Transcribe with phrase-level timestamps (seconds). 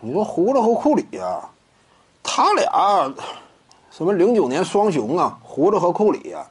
[0.00, 1.40] 你说胡子和库里呀，
[2.22, 3.12] 他俩
[3.90, 6.46] 什么零九年双雄啊，胡子和库里呀，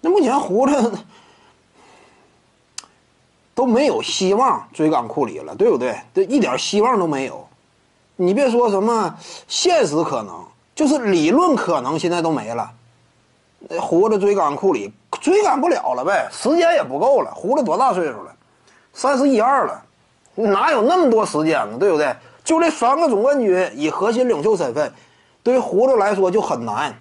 [0.00, 0.92] 那目前胡子
[3.54, 5.98] 都没有希望追赶库里了，对不对？
[6.12, 7.46] 这一点希望都没有。
[8.16, 9.16] 你别说什么
[9.48, 10.44] 现实可能，
[10.74, 12.70] 就是理论可能，现在都没了。
[13.80, 17.32] 胡子追赶库里，追赶不了了呗，时间也不够了。
[17.34, 18.36] 胡子多大岁数了？
[18.92, 19.82] 三十一二了，
[20.34, 21.78] 哪有那么多时间呢？
[21.78, 22.14] 对不对？
[22.44, 24.92] 就这三个总冠军以核心领袖身份，
[25.42, 26.94] 对于胡子来说就很难。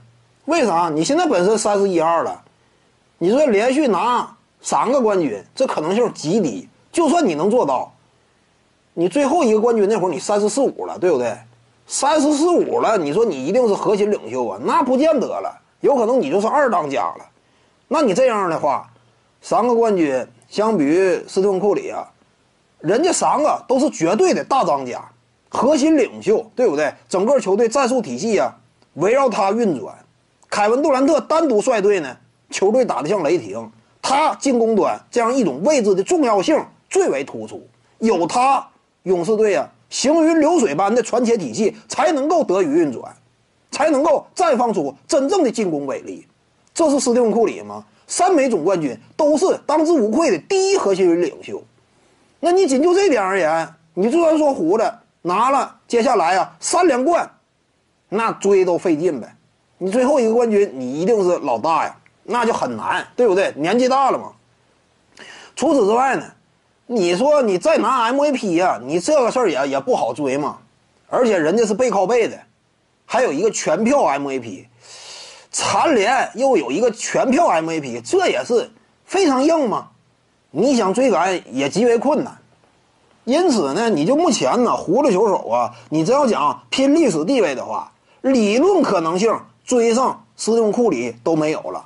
[0.46, 0.90] 为啥？
[0.90, 2.42] 你现在本身三十一二了，
[3.18, 6.68] 你说连续拿三个冠军，这可能性极低。
[6.92, 7.94] 就算你能做到，
[8.94, 11.38] 你最后一个冠军那会儿你三十四五了，对不对？
[11.86, 14.60] 三十四五了，你说你一定是核心领袖啊？
[14.64, 15.60] 那不见得了。
[15.82, 17.26] 有可能你就是二当家了，
[17.90, 18.90] 那你这样的话，
[19.42, 22.08] 三个冠军相比于斯通库里啊，
[22.80, 25.04] 人家三个都是绝对的大当家，
[25.54, 26.92] 核心领袖，对不对？
[27.08, 28.54] 整个球队战术体系啊
[28.96, 29.96] 围绕他运转。
[30.50, 32.18] 凯文杜兰特单独率队呢，
[32.50, 37.62] 球队打得像雷霆，他进攻端这样一种位置的重要性最为突出。
[38.00, 38.68] 有他，
[39.04, 43.16] 勇士队啊行云流水般的传切体系才能够得以运转。
[43.72, 46.28] 才能够绽放出真正的进攻威力，
[46.76, 47.84] 这是斯蒂芬库里吗？
[48.06, 51.60] 三枚总冠军都是当之无愧的第一核心领袖。
[52.40, 54.94] 那你仅就这点而言，你就算说胡子
[55.24, 57.28] 拿了，接下来啊三连冠，
[58.10, 59.36] 那追都费劲呗。
[59.80, 63.52] 你最后一个冠军，你一定是老大呀，那就很难，对不对？
[63.56, 64.32] 年纪大了嘛。
[65.56, 66.24] 除此之外呢，
[66.86, 70.60] 你说你再拿 MVP 呀，你这个事儿也也不好追嘛。
[71.10, 72.38] 而且人家是背靠背的。
[73.06, 74.66] 还有一个全票 MVP，
[75.52, 78.70] 残联又有一个全票 MVP，这也是
[79.06, 79.90] 非常硬嘛。
[80.50, 82.36] 你想追赶也极为困难。
[83.26, 91.86] 因此呢，你就目前呢，胡子球手啊，你真要讲拼历史地位的话，理论可能性追上斯通库里都没有了。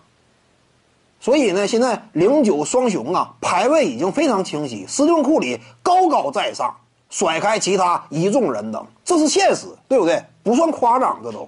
[1.20, 6.76] 所以呢，现在零九双雄啊，排位已经非常清晰，斯通库里高高在上，
[7.10, 10.24] 甩开其他一众人等，这是现实，对不对？
[10.44, 11.48] 不算夸张，这都。